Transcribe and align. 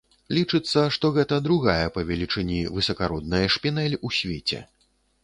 Лічыцца, 0.35 0.85
што 0.95 1.11
гэта 1.17 1.37
другая 1.47 1.87
па 1.97 2.03
велічыні 2.11 2.57
высакародная 2.79 3.43
шпінэль 3.57 3.99
у 4.11 4.13
свеце. 4.23 4.65